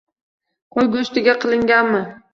[0.77, 2.05] Qo'y go'shtiga qilinganmi?